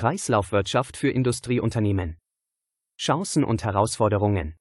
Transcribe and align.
Kreislaufwirtschaft 0.00 0.96
für 0.96 1.10
Industrieunternehmen. 1.10 2.16
Chancen 2.98 3.44
und 3.44 3.64
Herausforderungen. 3.64 4.56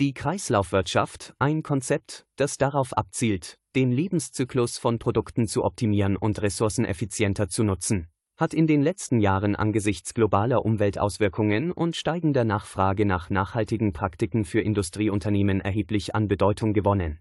Die 0.00 0.12
Kreislaufwirtschaft, 0.12 1.32
ein 1.38 1.62
Konzept, 1.62 2.26
das 2.36 2.58
darauf 2.58 2.92
abzielt, 2.92 3.56
den 3.74 3.90
Lebenszyklus 3.90 4.76
von 4.76 4.98
Produkten 4.98 5.46
zu 5.46 5.64
optimieren 5.64 6.18
und 6.18 6.42
ressourceneffizienter 6.42 7.48
zu 7.48 7.64
nutzen, 7.64 8.08
hat 8.36 8.52
in 8.52 8.66
den 8.66 8.82
letzten 8.82 9.18
Jahren 9.18 9.56
angesichts 9.56 10.12
globaler 10.12 10.62
Umweltauswirkungen 10.62 11.72
und 11.72 11.96
steigender 11.96 12.44
Nachfrage 12.44 13.06
nach 13.06 13.30
nachhaltigen 13.30 13.94
Praktiken 13.94 14.44
für 14.44 14.60
Industrieunternehmen 14.60 15.62
erheblich 15.62 16.14
an 16.14 16.28
Bedeutung 16.28 16.74
gewonnen. 16.74 17.20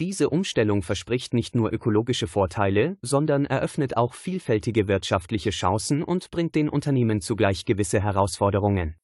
Diese 0.00 0.30
Umstellung 0.30 0.82
verspricht 0.82 1.34
nicht 1.34 1.54
nur 1.54 1.74
ökologische 1.74 2.26
Vorteile, 2.26 2.96
sondern 3.02 3.44
eröffnet 3.44 3.98
auch 3.98 4.14
vielfältige 4.14 4.88
wirtschaftliche 4.88 5.50
Chancen 5.50 6.02
und 6.02 6.30
bringt 6.30 6.54
den 6.54 6.70
Unternehmen 6.70 7.20
zugleich 7.20 7.66
gewisse 7.66 8.00
Herausforderungen. 8.00 8.96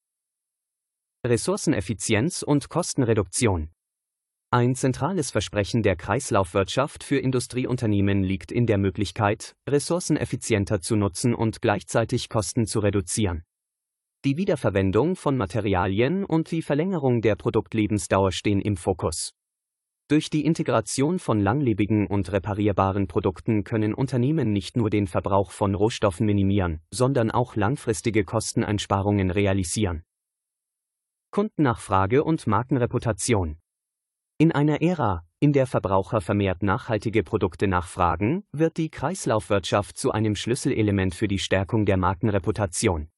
Ressourceneffizienz 1.26 2.42
und 2.42 2.70
Kostenreduktion. 2.70 3.68
Ein 4.50 4.74
zentrales 4.74 5.30
Versprechen 5.30 5.82
der 5.82 5.96
Kreislaufwirtschaft 5.96 7.04
für 7.04 7.18
Industrieunternehmen 7.18 8.22
liegt 8.22 8.50
in 8.50 8.64
der 8.64 8.78
Möglichkeit, 8.78 9.54
Ressourcen 9.68 10.16
effizienter 10.16 10.80
zu 10.80 10.96
nutzen 10.96 11.34
und 11.34 11.60
gleichzeitig 11.60 12.30
Kosten 12.30 12.64
zu 12.64 12.78
reduzieren. 12.78 13.42
Die 14.24 14.38
Wiederverwendung 14.38 15.14
von 15.14 15.36
Materialien 15.36 16.24
und 16.24 16.50
die 16.50 16.62
Verlängerung 16.62 17.20
der 17.20 17.36
Produktlebensdauer 17.36 18.32
stehen 18.32 18.62
im 18.62 18.78
Fokus. 18.78 19.34
Durch 20.08 20.30
die 20.30 20.44
Integration 20.44 21.18
von 21.18 21.40
langlebigen 21.40 22.06
und 22.06 22.30
reparierbaren 22.30 23.08
Produkten 23.08 23.64
können 23.64 23.92
Unternehmen 23.92 24.52
nicht 24.52 24.76
nur 24.76 24.88
den 24.88 25.08
Verbrauch 25.08 25.50
von 25.50 25.74
Rohstoffen 25.74 26.26
minimieren, 26.26 26.80
sondern 26.92 27.32
auch 27.32 27.56
langfristige 27.56 28.24
Kosteneinsparungen 28.24 29.32
realisieren. 29.32 30.04
Kundennachfrage 31.32 32.22
und 32.22 32.46
Markenreputation. 32.46 33.58
In 34.38 34.52
einer 34.52 34.80
Ära, 34.80 35.24
in 35.40 35.52
der 35.52 35.66
Verbraucher 35.66 36.20
vermehrt 36.20 36.62
nachhaltige 36.62 37.24
Produkte 37.24 37.66
nachfragen, 37.66 38.44
wird 38.52 38.76
die 38.76 38.90
Kreislaufwirtschaft 38.90 39.98
zu 39.98 40.12
einem 40.12 40.36
Schlüsselelement 40.36 41.16
für 41.16 41.26
die 41.26 41.40
Stärkung 41.40 41.84
der 41.84 41.96
Markenreputation. 41.96 43.08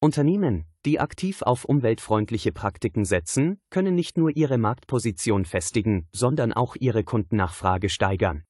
Unternehmen, 0.00 0.64
die 0.86 1.00
aktiv 1.00 1.42
auf 1.42 1.64
umweltfreundliche 1.64 2.52
Praktiken 2.52 3.04
setzen, 3.04 3.60
können 3.68 3.96
nicht 3.96 4.16
nur 4.16 4.36
ihre 4.36 4.56
Marktposition 4.56 5.44
festigen, 5.44 6.06
sondern 6.12 6.52
auch 6.52 6.76
ihre 6.76 7.02
Kundennachfrage 7.02 7.88
steigern. 7.88 8.44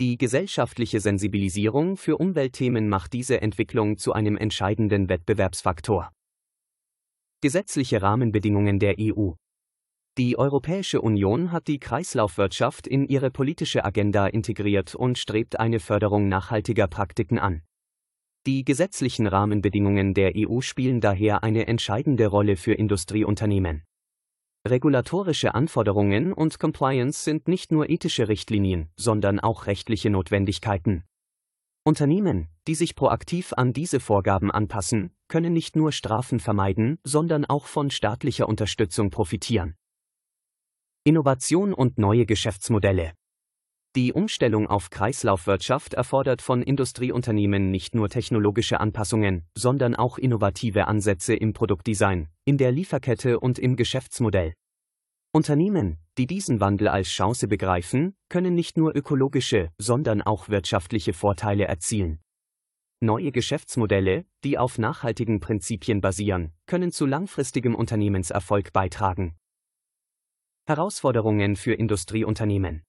Die 0.00 0.16
gesellschaftliche 0.16 1.00
Sensibilisierung 1.00 1.98
für 1.98 2.16
Umweltthemen 2.16 2.88
macht 2.88 3.12
diese 3.12 3.42
Entwicklung 3.42 3.98
zu 3.98 4.14
einem 4.14 4.38
entscheidenden 4.38 5.10
Wettbewerbsfaktor. 5.10 6.10
Gesetzliche 7.42 8.00
Rahmenbedingungen 8.00 8.78
der 8.78 8.94
EU 8.98 9.32
Die 10.16 10.38
Europäische 10.38 11.02
Union 11.02 11.52
hat 11.52 11.68
die 11.68 11.80
Kreislaufwirtschaft 11.80 12.86
in 12.86 13.06
ihre 13.06 13.30
politische 13.30 13.84
Agenda 13.84 14.26
integriert 14.26 14.94
und 14.94 15.18
strebt 15.18 15.60
eine 15.60 15.80
Förderung 15.80 16.28
nachhaltiger 16.28 16.86
Praktiken 16.86 17.38
an. 17.38 17.60
Die 18.44 18.64
gesetzlichen 18.64 19.28
Rahmenbedingungen 19.28 20.14
der 20.14 20.32
EU 20.36 20.60
spielen 20.60 21.00
daher 21.00 21.44
eine 21.44 21.68
entscheidende 21.68 22.26
Rolle 22.26 22.56
für 22.56 22.72
Industrieunternehmen. 22.72 23.84
Regulatorische 24.66 25.54
Anforderungen 25.54 26.32
und 26.32 26.58
Compliance 26.58 27.22
sind 27.22 27.46
nicht 27.46 27.70
nur 27.70 27.88
ethische 27.88 28.26
Richtlinien, 28.28 28.90
sondern 28.96 29.38
auch 29.38 29.66
rechtliche 29.66 30.10
Notwendigkeiten. 30.10 31.04
Unternehmen, 31.84 32.48
die 32.66 32.74
sich 32.74 32.96
proaktiv 32.96 33.52
an 33.56 33.72
diese 33.72 34.00
Vorgaben 34.00 34.50
anpassen, 34.50 35.14
können 35.28 35.52
nicht 35.52 35.76
nur 35.76 35.92
Strafen 35.92 36.40
vermeiden, 36.40 36.98
sondern 37.04 37.44
auch 37.44 37.66
von 37.66 37.92
staatlicher 37.92 38.48
Unterstützung 38.48 39.10
profitieren. 39.10 39.76
Innovation 41.04 41.72
und 41.72 41.98
neue 41.98 42.26
Geschäftsmodelle 42.26 43.12
die 43.94 44.14
Umstellung 44.14 44.68
auf 44.68 44.88
Kreislaufwirtschaft 44.88 45.92
erfordert 45.92 46.40
von 46.40 46.62
Industrieunternehmen 46.62 47.70
nicht 47.70 47.94
nur 47.94 48.08
technologische 48.08 48.80
Anpassungen, 48.80 49.44
sondern 49.54 49.94
auch 49.94 50.16
innovative 50.16 50.86
Ansätze 50.86 51.34
im 51.34 51.52
Produktdesign, 51.52 52.28
in 52.46 52.56
der 52.56 52.72
Lieferkette 52.72 53.38
und 53.38 53.58
im 53.58 53.76
Geschäftsmodell. 53.76 54.54
Unternehmen, 55.30 55.98
die 56.16 56.26
diesen 56.26 56.58
Wandel 56.60 56.88
als 56.88 57.08
Chance 57.08 57.48
begreifen, 57.48 58.14
können 58.30 58.54
nicht 58.54 58.78
nur 58.78 58.96
ökologische, 58.96 59.70
sondern 59.76 60.22
auch 60.22 60.48
wirtschaftliche 60.48 61.12
Vorteile 61.12 61.66
erzielen. 61.66 62.20
Neue 63.00 63.30
Geschäftsmodelle, 63.30 64.24
die 64.42 64.56
auf 64.56 64.78
nachhaltigen 64.78 65.40
Prinzipien 65.40 66.00
basieren, 66.00 66.52
können 66.64 66.92
zu 66.92 67.04
langfristigem 67.04 67.74
Unternehmenserfolg 67.74 68.72
beitragen. 68.72 69.36
Herausforderungen 70.66 71.56
für 71.56 71.74
Industrieunternehmen 71.74 72.84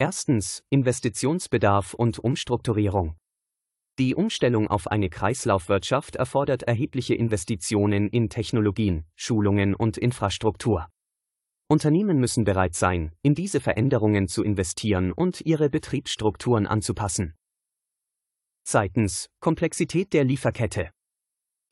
Erstens 0.00 0.62
Investitionsbedarf 0.70 1.92
und 1.92 2.20
Umstrukturierung. 2.20 3.16
Die 3.98 4.14
Umstellung 4.14 4.68
auf 4.68 4.86
eine 4.86 5.10
Kreislaufwirtschaft 5.10 6.14
erfordert 6.14 6.62
erhebliche 6.62 7.16
Investitionen 7.16 8.08
in 8.08 8.28
Technologien, 8.28 9.06
Schulungen 9.16 9.74
und 9.74 9.98
Infrastruktur. 9.98 10.86
Unternehmen 11.66 12.20
müssen 12.20 12.44
bereit 12.44 12.76
sein, 12.76 13.10
in 13.22 13.34
diese 13.34 13.58
Veränderungen 13.58 14.28
zu 14.28 14.44
investieren 14.44 15.10
und 15.10 15.40
ihre 15.40 15.68
Betriebsstrukturen 15.68 16.68
anzupassen. 16.68 17.34
Zweitens 18.62 19.28
Komplexität 19.40 20.12
der 20.12 20.22
Lieferkette. 20.22 20.90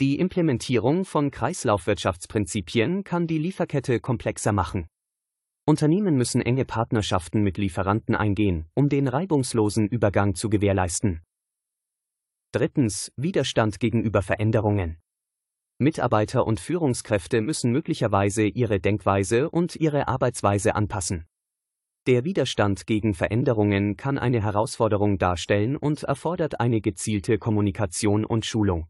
Die 0.00 0.19
Implementierung 0.19 1.04
von 1.04 1.31
Kreislaufwirtschaftsprinzipien 1.31 3.04
kann 3.04 3.28
die 3.28 3.38
Lieferkette 3.38 4.00
komplexer 4.00 4.53
machen. 4.53 4.88
Unternehmen 5.69 6.16
müssen 6.16 6.41
enge 6.41 6.65
Partnerschaften 6.65 7.43
mit 7.43 7.59
Lieferanten 7.59 8.15
eingehen, 8.15 8.66
um 8.75 8.88
den 8.88 9.09
reibungslosen 9.09 9.88
Übergang 9.88 10.37
zu 10.37 10.49
gewährleisten. 10.49 11.22
Drittens. 12.53 13.10
Widerstand 13.16 13.81
gegenüber 13.81 14.22
Veränderungen. 14.22 14.99
Mitarbeiter 15.78 16.47
und 16.47 16.60
Führungskräfte 16.60 17.41
müssen 17.41 17.72
möglicherweise 17.72 18.47
ihre 18.47 18.78
Denkweise 18.78 19.50
und 19.50 19.75
ihre 19.75 20.06
Arbeitsweise 20.06 20.77
anpassen. 20.77 21.27
Der 22.06 22.22
Widerstand 22.25 22.87
gegen 22.87 23.15
Veränderungen 23.15 23.97
kann 23.97 24.19
eine 24.19 24.41
Herausforderung 24.41 25.19
darstellen 25.19 25.77
und 25.77 26.04
erfordert 26.04 26.60
eine 26.60 26.81
gezielte 26.81 27.38
Kommunikation 27.38 28.25
und 28.25 28.47
Schulung. 28.47 28.87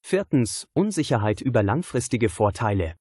Viertens. 0.00 0.68
Unsicherheit 0.74 1.40
über 1.40 1.64
langfristige 1.64 2.28
Vorteile. 2.28 2.99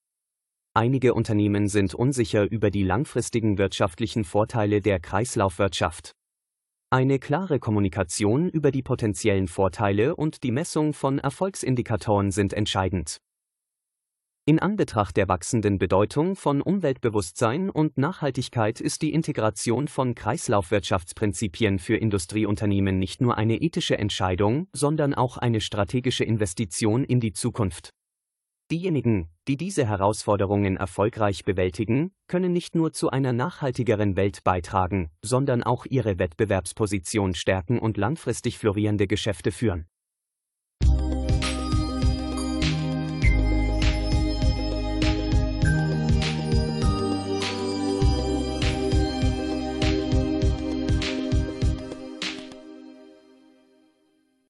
Einige 0.79 1.13
Unternehmen 1.13 1.67
sind 1.67 1.94
unsicher 1.94 2.50
über 2.50 2.72
die 2.72 2.84
langfristigen 2.84 3.57
wirtschaftlichen 3.57 4.23
Vorteile 4.23 4.79
der 4.79 5.01
Kreislaufwirtschaft. 5.01 6.13
Eine 6.90 7.19
klare 7.19 7.59
Kommunikation 7.59 8.47
über 8.47 8.72
die 8.72 8.81
potenziellen 8.81 9.50
Vorteile 9.50 10.16
und 10.16 10.41
die 10.41 10.51
Messung 10.51 10.94
von 10.94 11.19
Erfolgsindikatoren 11.19 12.31
sind 12.31 12.53
entscheidend. 12.53 13.18
In 14.45 14.59
Anbetracht 14.59 15.18
der 15.18 15.28
wachsenden 15.28 15.79
Bedeutung 15.79 16.38
von 16.38 16.62
Umweltbewusstsein 16.62 17.69
und 17.69 17.97
Nachhaltigkeit 17.97 18.79
ist 18.79 19.01
die 19.01 19.12
Integration 19.12 19.89
von 19.89 20.16
Kreislaufwirtschaftsprinzipien 20.16 21.79
für 21.79 21.97
Industrieunternehmen 21.97 22.97
nicht 22.97 23.19
nur 23.19 23.38
eine 23.38 23.57
ethische 23.57 23.97
Entscheidung, 23.97 24.69
sondern 24.72 25.13
auch 25.13 25.35
eine 25.35 25.59
strategische 25.59 26.23
Investition 26.23 27.04
in 27.04 27.19
die 27.19 27.33
Zukunft. 27.33 27.89
Diejenigen, 28.71 29.30
die 29.48 29.57
diese 29.57 29.88
Herausforderungen 29.88 30.77
erfolgreich 30.77 31.44
bewältigen, 31.44 32.12
können 32.27 32.54
nicht 32.54 32.75
nur 32.75 32.94
zu 32.94 33.10
einer 33.10 33.33
nachhaltigeren 33.33 34.16
Welt 34.16 34.44
beitragen, 34.44 35.10
sondern 35.25 35.63
auch 35.63 35.88
ihre 35.88 36.19
Wettbewerbsposition 36.19 37.33
stärken 37.33 37.80
und 37.80 37.98
langfristig 37.98 38.60
florierende 38.60 39.07
Geschäfte 39.07 39.51
führen. 39.51 39.88